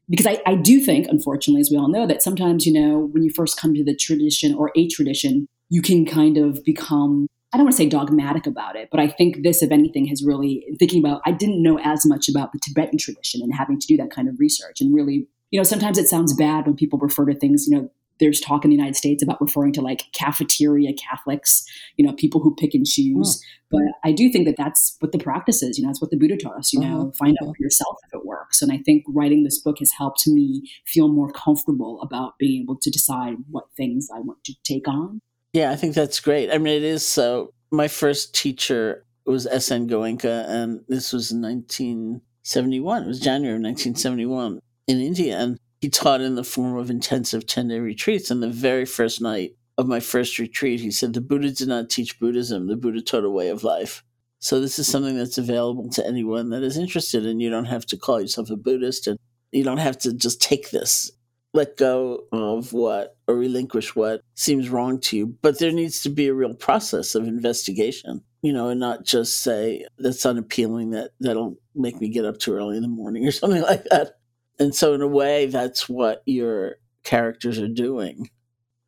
[0.09, 3.21] because I, I do think, unfortunately, as we all know, that sometimes, you know, when
[3.21, 7.57] you first come to the tradition or a tradition, you can kind of become I
[7.57, 10.65] don't want to say dogmatic about it, but I think this, if anything, has really
[10.77, 11.21] thinking about.
[11.25, 14.29] I didn't know as much about the Tibetan tradition and having to do that kind
[14.29, 17.65] of research and really, you know, sometimes it sounds bad when people refer to things,
[17.67, 21.65] you know, there's talk in the United States about referring to like cafeteria Catholics,
[21.97, 23.37] you know, people who pick and choose.
[23.37, 23.43] Mm.
[23.71, 25.77] But I do think that that's what the practice is.
[25.77, 26.73] You know, that's what the Buddha taught us.
[26.73, 27.11] You know, uh-huh.
[27.17, 28.61] find out for yourself if it works.
[28.61, 32.77] And I think writing this book has helped me feel more comfortable about being able
[32.77, 35.21] to decide what things I want to take on.
[35.53, 36.51] Yeah, I think that's great.
[36.51, 37.53] I mean, it is so.
[37.71, 39.87] My first teacher was S.N.
[39.87, 43.03] Goenka, and this was in 1971.
[43.03, 45.37] It was January of 1971 in India.
[45.37, 48.29] And he taught in the form of intensive 10 day retreats.
[48.29, 51.89] And the very first night of my first retreat, he said, The Buddha did not
[51.89, 54.03] teach Buddhism, the Buddha taught a way of life.
[54.39, 57.85] So this is something that's available to anyone that is interested, and you don't have
[57.87, 59.19] to call yourself a Buddhist, and
[59.51, 61.11] you don't have to just take this,
[61.53, 65.27] let go of what or relinquish what seems wrong to you.
[65.41, 69.41] But there needs to be a real process of investigation, you know, and not just
[69.41, 73.31] say that's unappealing, that that'll make me get up too early in the morning or
[73.31, 74.18] something like that.
[74.59, 78.29] And so, in a way, that's what your characters are doing.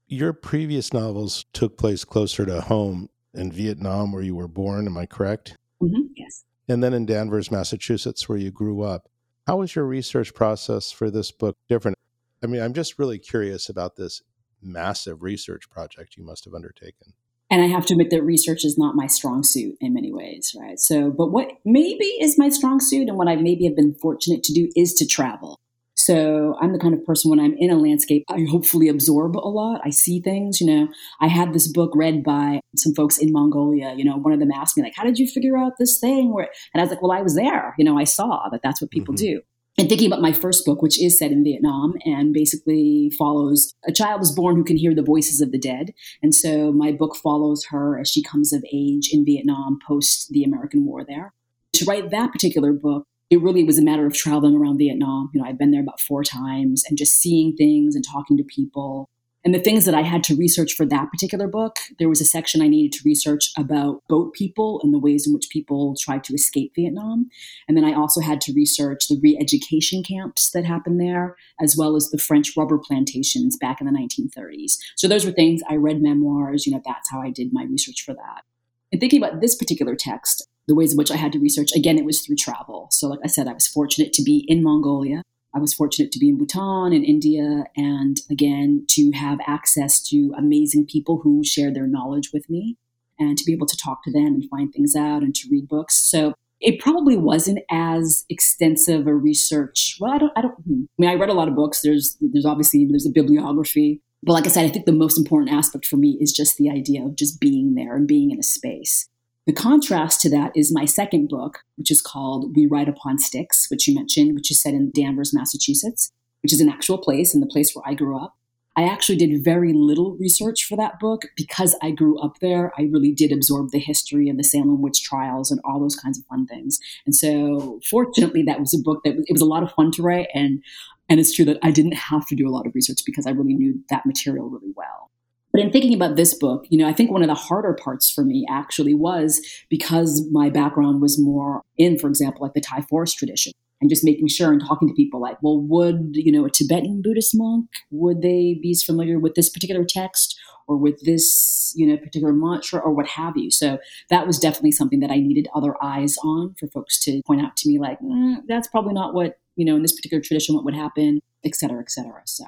[0.07, 4.86] Your previous novels took place closer to home in Vietnam, where you were born.
[4.86, 5.55] Am I correct?
[5.81, 6.07] Mm-hmm.
[6.15, 6.43] Yes.
[6.67, 9.07] And then in Danvers, Massachusetts, where you grew up.
[9.47, 11.97] How was your research process for this book different?
[12.43, 14.21] I mean, I'm just really curious about this
[14.62, 17.13] massive research project you must have undertaken.
[17.52, 20.56] And I have to admit that research is not my strong suit in many ways,
[20.58, 20.80] right?
[20.80, 24.42] So, but what maybe is my strong suit and what I maybe have been fortunate
[24.44, 25.60] to do is to travel.
[25.96, 29.48] So I'm the kind of person when I'm in a landscape, I hopefully absorb a
[29.48, 29.82] lot.
[29.84, 30.88] I see things, you know.
[31.20, 33.94] I had this book read by some folks in Mongolia.
[33.96, 36.34] You know, one of them asked me like, "How did you figure out this thing?"
[36.34, 37.76] Where, and I was like, "Well, I was there.
[37.78, 39.26] You know, I saw that that's what people mm-hmm.
[39.26, 39.42] do."
[39.77, 43.91] And thinking about my first book, which is set in Vietnam and basically follows a
[43.91, 45.93] child is born who can hear the voices of the dead.
[46.21, 50.43] And so my book follows her as she comes of age in Vietnam post the
[50.43, 51.34] American War there.
[51.73, 55.29] To write that particular book, it really was a matter of traveling around Vietnam.
[55.34, 58.43] You know, I'd been there about four times and just seeing things and talking to
[58.43, 59.10] people.
[59.43, 62.25] And the things that I had to research for that particular book, there was a
[62.25, 66.23] section I needed to research about boat people and the ways in which people tried
[66.25, 67.30] to escape Vietnam.
[67.67, 71.75] And then I also had to research the re education camps that happened there, as
[71.75, 74.77] well as the French rubber plantations back in the 1930s.
[74.95, 78.04] So those were things I read memoirs, you know, that's how I did my research
[78.04, 78.43] for that.
[78.91, 81.97] And thinking about this particular text, the ways in which I had to research, again,
[81.97, 82.89] it was through travel.
[82.91, 85.23] So, like I said, I was fortunate to be in Mongolia.
[85.54, 90.34] I was fortunate to be in Bhutan and India, and again, to have access to
[90.38, 92.78] amazing people who shared their knowledge with me
[93.20, 95.68] and to be able to talk to them and find things out and to read
[95.68, 95.96] books.
[95.96, 99.98] So, it probably wasn't as extensive a research.
[100.00, 100.84] Well, I don't, I don't, hmm.
[100.84, 101.82] I mean, I read a lot of books.
[101.82, 104.00] There's, there's obviously, there's a bibliography.
[104.24, 106.70] But like I said, I think the most important aspect for me is just the
[106.70, 109.10] idea of just being there and being in a space.
[109.47, 113.67] The contrast to that is my second book, which is called We Ride Upon Sticks,
[113.71, 116.12] which you mentioned, which is set in Danvers, Massachusetts,
[116.43, 118.36] which is an actual place and the place where I grew up.
[118.77, 122.71] I actually did very little research for that book because I grew up there.
[122.77, 126.17] I really did absorb the history of the Salem witch trials and all those kinds
[126.17, 126.80] of fun things.
[127.06, 130.04] And so, fortunately, that was a book that it was a lot of fun to
[130.04, 130.27] write.
[130.34, 130.63] And
[131.10, 133.32] and it's true that I didn't have to do a lot of research because I
[133.32, 135.12] really knew that material really well.
[135.52, 138.10] But in thinking about this book, you know, I think one of the harder parts
[138.10, 142.82] for me actually was because my background was more in, for example, like the Thai
[142.82, 146.46] forest tradition and just making sure and talking to people like, well, would, you know,
[146.46, 151.74] a Tibetan Buddhist monk, would they be familiar with this particular text or with this,
[151.76, 153.52] you know, particular mantra or what have you?
[153.52, 157.42] So that was definitely something that I needed other eyes on for folks to point
[157.42, 160.56] out to me like, mm, that's probably not what, you know, in this particular tradition,
[160.56, 162.22] what would happen, et cetera, et cetera.
[162.26, 162.46] So.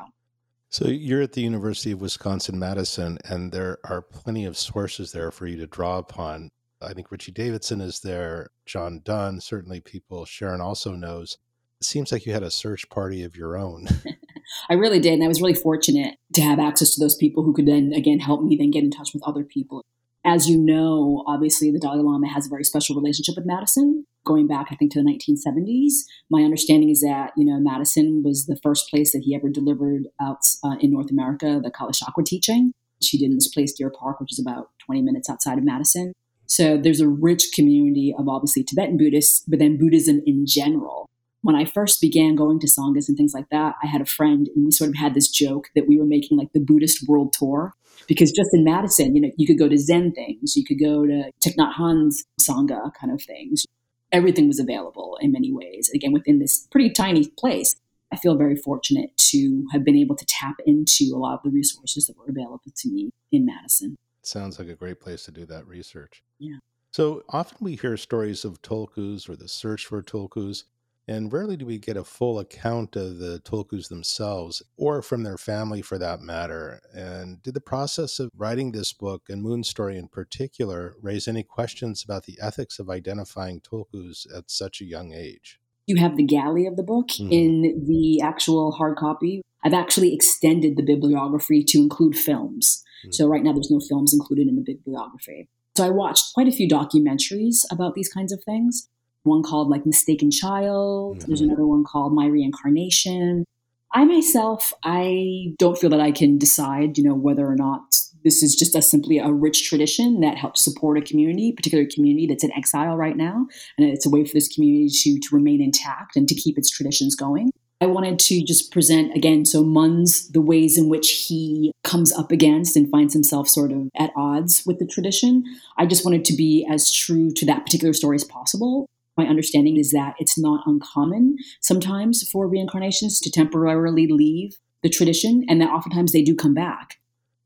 [0.73, 5.29] So you're at the University of Wisconsin Madison, and there are plenty of sources there
[5.29, 6.49] for you to draw upon.
[6.81, 11.37] I think Richie Davidson is there, John Dunne, certainly people Sharon also knows.
[11.79, 13.87] It seems like you had a search party of your own.
[14.69, 15.13] I really did.
[15.13, 18.19] And I was really fortunate to have access to those people who could then, again,
[18.19, 19.85] help me then get in touch with other people.
[20.25, 24.47] As you know, obviously, the Dalai Lama has a very special relationship with Madison going
[24.47, 26.05] back, I think, to the 1970s.
[26.29, 30.03] My understanding is that, you know, Madison was the first place that he ever delivered
[30.21, 32.71] out uh, in North America the Kalachakra teaching.
[33.01, 36.13] She did in this place, Deer Park, which is about 20 minutes outside of Madison.
[36.45, 41.09] So there's a rich community of obviously Tibetan Buddhists, but then Buddhism in general.
[41.43, 44.49] When I first began going to Sanghas and things like that, I had a friend
[44.55, 47.33] and we sort of had this joke that we were making like the Buddhist world
[47.33, 47.73] tour
[48.07, 51.05] because just in Madison, you know, you could go to Zen things, you could go
[51.05, 53.65] to Thich Nhat Hanh's Sangha kind of things
[54.13, 55.89] everything was available in many ways.
[55.93, 57.75] Again, within this pretty tiny place,
[58.11, 61.49] I feel very fortunate to have been able to tap into a lot of the
[61.49, 63.97] resources that were available to me in Madison.
[64.21, 66.23] Sounds like a great place to do that research.
[66.37, 66.57] Yeah.
[66.91, 70.65] So often we hear stories of tulkus or the search for tulkus,
[71.07, 75.37] and rarely do we get a full account of the tulkus themselves or from their
[75.37, 76.81] family for that matter.
[76.93, 81.43] And did the process of writing this book and Mun Story in particular raise any
[81.43, 85.59] questions about the ethics of identifying tulkus at such a young age?
[85.87, 87.31] You have the galley of the book mm-hmm.
[87.31, 89.41] in the actual hard copy.
[89.65, 92.81] I've actually extended the bibliography to include films.
[93.03, 93.11] Mm-hmm.
[93.11, 95.49] So right now there's no films included in the bibliography.
[95.75, 98.87] So I watched quite a few documentaries about these kinds of things
[99.23, 101.17] one called like Mistaken Child.
[101.17, 101.27] Mm-hmm.
[101.27, 103.45] There's another one called My Reincarnation.
[103.93, 108.41] I myself, I don't feel that I can decide, you know, whether or not this
[108.41, 112.43] is just a simply a rich tradition that helps support a community, particular community that's
[112.43, 116.15] in exile right now, and it's a way for this community to to remain intact
[116.15, 117.51] and to keep its traditions going.
[117.81, 122.31] I wanted to just present again, so Mun's the ways in which he comes up
[122.31, 125.43] against and finds himself sort of at odds with the tradition.
[125.77, 129.77] I just wanted to be as true to that particular story as possible my understanding
[129.77, 135.69] is that it's not uncommon sometimes for reincarnations to temporarily leave the tradition and that
[135.69, 136.99] oftentimes they do come back.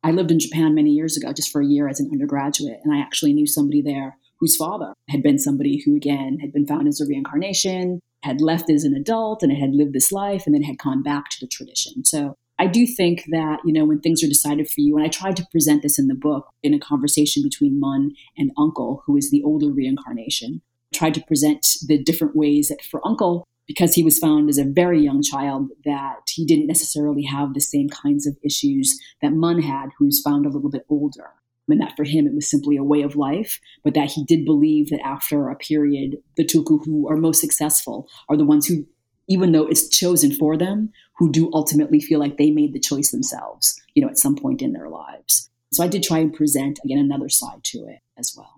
[0.03, 2.93] I lived in Japan many years ago, just for a year as an undergraduate, and
[2.93, 6.88] I actually knew somebody there whose father had been somebody who, again, had been found
[6.88, 10.63] as a reincarnation, had left as an adult, and had lived this life, and then
[10.63, 12.06] had gone back to the tradition.
[12.06, 15.10] So I do think that, you know, when things are decided for you, and I
[15.10, 19.17] tried to present this in the book in a conversation between Mun and Uncle, who
[19.17, 20.62] is the older reincarnation,
[20.93, 24.63] tried to present the different ways that for Uncle, because he was found as a
[24.63, 29.62] very young child, that he didn't necessarily have the same kinds of issues that Mun
[29.62, 31.32] had, who was found a little bit older.
[31.69, 34.45] And that for him it was simply a way of life, but that he did
[34.45, 38.86] believe that after a period, the tulku who are most successful are the ones who,
[39.28, 43.12] even though it's chosen for them, who do ultimately feel like they made the choice
[43.12, 45.50] themselves, you know, at some point in their lives.
[45.73, 48.57] So I did try and present again another side to it as well.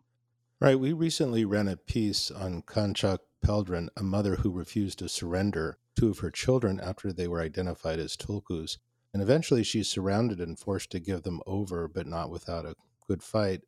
[0.61, 0.77] Right.
[0.77, 6.09] We recently ran a piece on Kanchak Peldren, a mother who refused to surrender two
[6.09, 8.77] of her children after they were identified as tulkus.
[9.13, 12.75] And eventually she's surrounded and forced to give them over, but not without a
[13.07, 13.61] good fight.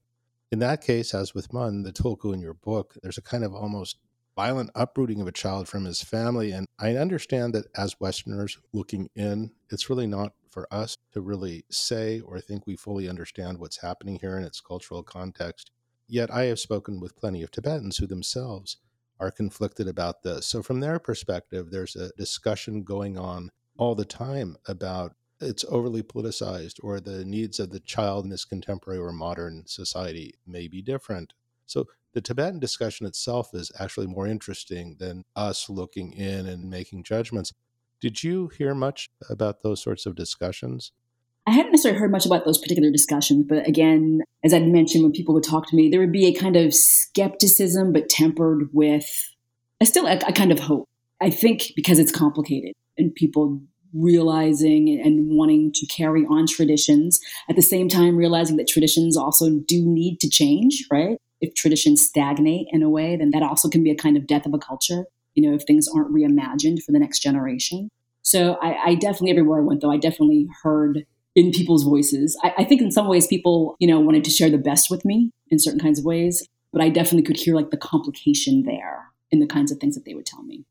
[0.51, 3.55] In that case, as with Mun, the tulku in your book, there's a kind of
[3.55, 3.97] almost
[4.35, 6.51] violent uprooting of a child from his family.
[6.51, 11.63] And I understand that as Westerners looking in, it's really not for us to really
[11.69, 15.71] say or think we fully understand what's happening here in its cultural context.
[16.11, 18.75] Yet I have spoken with plenty of Tibetans who themselves
[19.17, 20.45] are conflicted about this.
[20.45, 26.03] So, from their perspective, there's a discussion going on all the time about it's overly
[26.03, 30.81] politicized or the needs of the child in this contemporary or modern society may be
[30.81, 31.31] different.
[31.65, 37.03] So, the Tibetan discussion itself is actually more interesting than us looking in and making
[37.03, 37.53] judgments.
[38.01, 40.91] Did you hear much about those sorts of discussions?
[41.47, 45.11] I hadn't necessarily heard much about those particular discussions, but again, as I'd mentioned, when
[45.11, 49.09] people would talk to me, there would be a kind of skepticism, but tempered with
[49.79, 50.87] a still a, a kind of hope.
[51.19, 53.61] I think because it's complicated and people
[53.93, 59.49] realizing and wanting to carry on traditions at the same time realizing that traditions also
[59.67, 61.17] do need to change, right?
[61.41, 64.45] If traditions stagnate in a way, then that also can be a kind of death
[64.45, 65.05] of a culture.
[65.33, 67.89] You know, if things aren't reimagined for the next generation.
[68.21, 72.37] So I, I definitely, everywhere I went though, I definitely heard in people's voices.
[72.43, 75.05] I, I, think in some ways people, you know, wanted to share the best with
[75.05, 79.07] me in certain kinds of ways, but I definitely could hear like the complication there
[79.31, 80.65] in the kinds of things that they would tell me.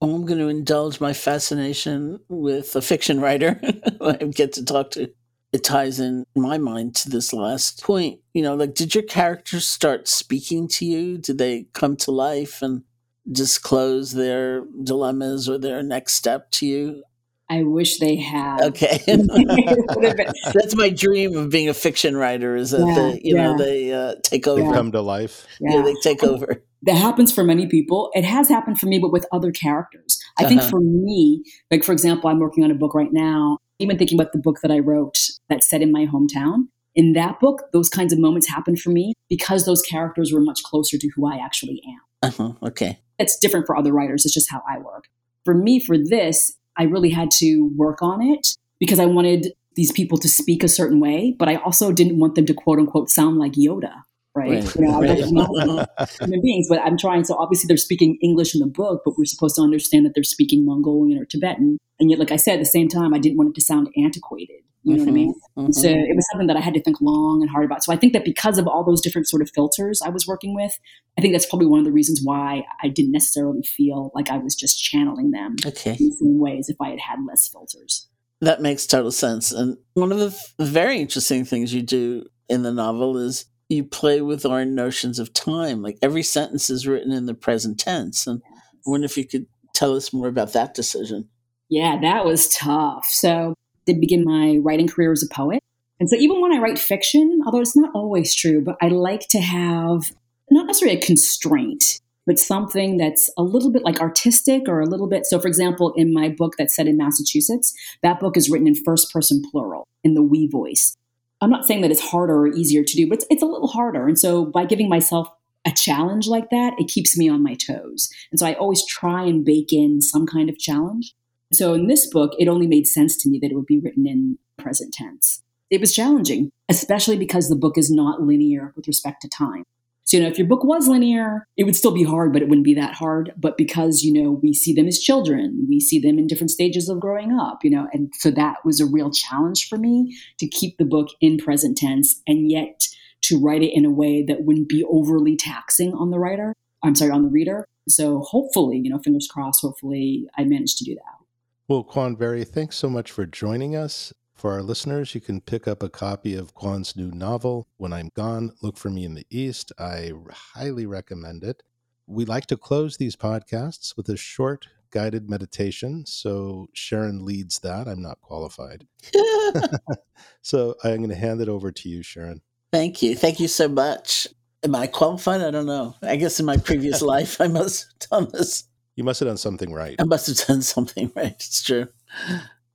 [0.00, 3.60] Oh, I'm going to indulge my fascination with a fiction writer
[4.00, 5.10] I get to talk to.
[5.52, 8.18] It ties in my mind to this last point.
[8.32, 11.16] You know, like, did your characters start speaking to you?
[11.16, 12.82] Did they come to life and
[13.30, 17.04] disclose their dilemmas or their next step to you?
[17.50, 18.62] I wish they had.
[18.62, 22.56] Okay, that's my dream of being a fiction writer.
[22.56, 23.42] Is that yeah, they, you yeah.
[23.42, 25.46] know, they uh, take over, they come to life.
[25.60, 26.62] Yeah, yeah they take over.
[26.82, 28.10] That happens for many people.
[28.14, 30.18] It has happened for me, but with other characters.
[30.38, 30.48] I uh-huh.
[30.48, 33.58] think for me, like for example, I'm working on a book right now.
[33.78, 36.68] Even thinking about the book that I wrote that's set in my hometown.
[36.94, 40.62] In that book, those kinds of moments happened for me because those characters were much
[40.62, 42.30] closer to who I actually am.
[42.30, 42.52] Uh-huh.
[42.68, 44.24] Okay, it's different for other writers.
[44.24, 45.08] It's just how I work.
[45.44, 49.92] For me, for this, I really had to work on it because I wanted these
[49.92, 53.10] people to speak a certain way, but I also didn't want them to quote unquote
[53.10, 54.02] sound like Yoda.
[54.36, 54.64] Right.
[54.76, 55.18] right.
[55.18, 56.10] You know, right.
[56.20, 57.24] human beings, but I'm trying.
[57.24, 60.24] So obviously they're speaking English in the book, but we're supposed to understand that they're
[60.24, 61.78] speaking Mongolian or Tibetan.
[62.00, 63.90] And yet, like I said, at the same time, I didn't want it to sound
[63.96, 64.62] antiquated.
[64.84, 65.34] You know mm-hmm, what I mean?
[65.56, 65.72] Mm-hmm.
[65.72, 67.82] So it was something that I had to think long and hard about.
[67.82, 70.54] So I think that because of all those different sort of filters I was working
[70.54, 70.78] with,
[71.18, 74.36] I think that's probably one of the reasons why I didn't necessarily feel like I
[74.36, 75.96] was just channeling them okay.
[75.98, 78.08] in the same ways if I had had less filters.
[78.42, 79.52] That makes total sense.
[79.52, 84.20] And one of the very interesting things you do in the novel is you play
[84.20, 85.80] with our notions of time.
[85.80, 88.26] Like every sentence is written in the present tense.
[88.26, 91.30] And I wonder if you could tell us more about that decision.
[91.70, 93.06] Yeah, that was tough.
[93.06, 93.54] So
[93.86, 95.62] did begin my writing career as a poet.
[96.00, 99.28] And so even when I write fiction, although it's not always true, but I like
[99.30, 100.02] to have
[100.50, 105.08] not necessarily a constraint, but something that's a little bit like artistic or a little
[105.08, 105.26] bit.
[105.26, 108.74] So, for example, in my book that's set in Massachusetts, that book is written in
[108.74, 110.96] first person plural in the we voice.
[111.40, 113.68] I'm not saying that it's harder or easier to do, but it's, it's a little
[113.68, 114.08] harder.
[114.08, 115.28] And so, by giving myself
[115.66, 118.08] a challenge like that, it keeps me on my toes.
[118.30, 121.14] And so, I always try and bake in some kind of challenge.
[121.54, 124.06] So, in this book, it only made sense to me that it would be written
[124.06, 125.42] in present tense.
[125.70, 129.64] It was challenging, especially because the book is not linear with respect to time.
[130.04, 132.48] So, you know, if your book was linear, it would still be hard, but it
[132.48, 133.32] wouldn't be that hard.
[133.38, 136.90] But because, you know, we see them as children, we see them in different stages
[136.90, 140.46] of growing up, you know, and so that was a real challenge for me to
[140.46, 142.86] keep the book in present tense and yet
[143.22, 146.52] to write it in a way that wouldn't be overly taxing on the writer.
[146.82, 147.64] I'm sorry, on the reader.
[147.88, 151.23] So hopefully, you know, fingers crossed, hopefully I managed to do that.
[151.66, 154.12] Well, Quan Barry, thanks so much for joining us.
[154.34, 158.10] For our listeners, you can pick up a copy of Quan's new novel, When I'm
[158.14, 159.72] Gone, Look for Me in the East.
[159.78, 161.62] I highly recommend it.
[162.06, 166.04] We like to close these podcasts with a short guided meditation.
[166.04, 167.88] So Sharon leads that.
[167.88, 168.86] I'm not qualified.
[170.42, 172.42] so I'm going to hand it over to you, Sharon.
[172.72, 173.16] Thank you.
[173.16, 174.28] Thank you so much.
[174.62, 175.40] Am I qualified?
[175.40, 175.94] I don't know.
[176.02, 178.64] I guess in my previous life, I must have done this.
[178.96, 179.96] You must have done something right.
[179.98, 181.32] I must have done something right.
[181.32, 181.88] It's true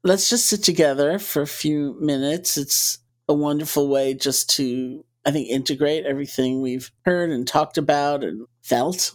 [0.03, 2.57] let's just sit together for a few minutes.
[2.57, 8.23] It's a wonderful way just to, I think, integrate everything we've heard and talked about
[8.23, 9.13] and felt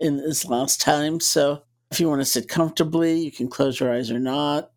[0.00, 1.20] in this last time.
[1.20, 4.70] So if you want to sit comfortably, you can close your eyes or not.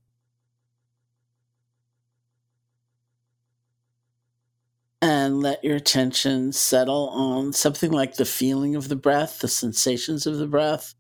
[5.00, 10.26] And let your attention settle on something like the feeling of the breath, the sensations
[10.26, 10.96] of the breath.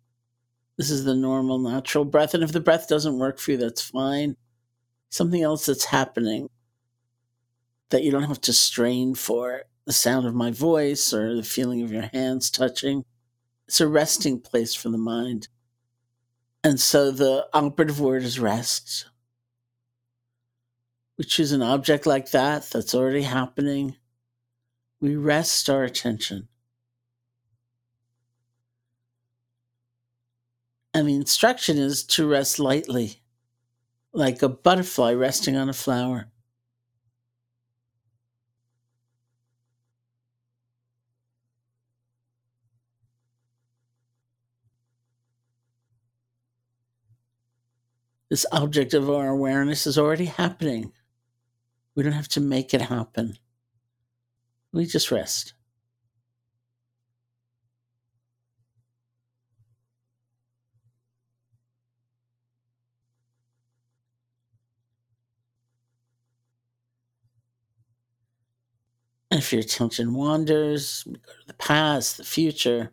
[0.77, 2.33] This is the normal, natural breath.
[2.33, 4.37] And if the breath doesn't work for you, that's fine.
[5.09, 6.49] Something else that's happening
[7.89, 11.81] that you don't have to strain for the sound of my voice or the feeling
[11.81, 13.05] of your hands touching.
[13.67, 15.47] It's a resting place for the mind.
[16.63, 19.07] And so the operative word is rest.
[21.17, 23.95] We choose an object like that that's already happening.
[24.99, 26.49] We rest our attention.
[30.97, 33.21] And the instruction is to rest lightly,
[34.13, 36.31] like a butterfly resting on a flower.
[48.31, 50.93] This object of our awareness is already happening.
[51.93, 53.37] We don't have to make it happen.
[54.73, 55.53] We just rest.
[69.37, 72.91] If your attention wanders, go to the past, the future,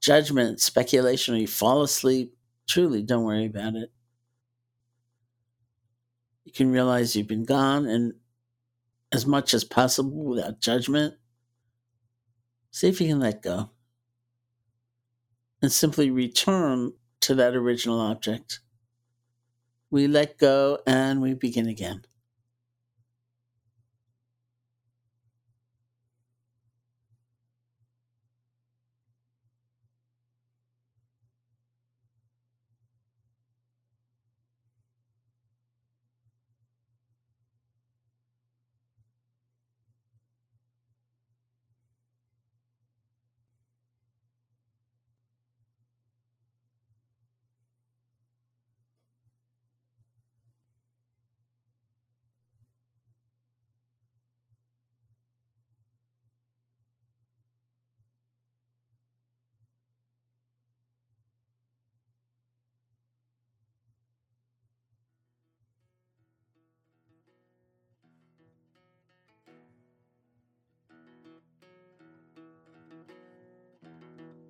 [0.00, 2.36] judgment, speculation, or you fall asleep,
[2.68, 3.90] truly don't worry about it.
[6.44, 8.14] You can realize you've been gone and
[9.12, 11.14] as much as possible without judgment,
[12.70, 13.70] see if you can let go
[15.62, 18.60] and simply return to that original object.
[19.90, 22.04] We let go and we begin again.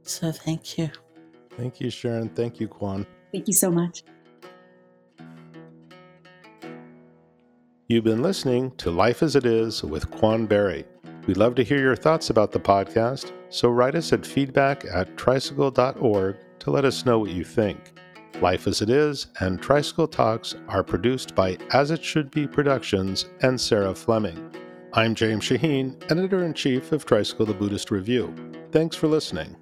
[0.05, 0.91] So thank you.
[1.57, 2.29] Thank you, Sharon.
[2.29, 3.07] Thank you, Quan.
[3.33, 4.05] Thank you so much.
[7.89, 10.85] You've been listening to Life as It Is with Quan Barry.
[11.27, 15.17] We'd love to hear your thoughts about the podcast, so write us at feedback at
[15.17, 17.93] tricycle.org to let us know what you think.
[18.41, 23.27] Life as It Is and Tricycle Talks are produced by As It Should Be Productions
[23.43, 24.51] and Sarah Fleming.
[24.93, 28.35] I'm James Shaheen, editor in chief of Tricycle the Buddhist Review.
[28.71, 29.57] Thanks for listening.